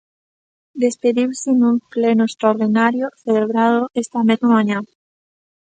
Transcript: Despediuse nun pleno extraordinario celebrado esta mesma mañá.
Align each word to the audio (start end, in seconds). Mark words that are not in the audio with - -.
Despediuse 0.83 1.49
nun 1.59 1.75
pleno 1.95 2.23
extraordinario 2.27 3.05
celebrado 3.23 3.81
esta 4.01 4.19
mesma 4.29 4.49
mañá. 4.57 4.79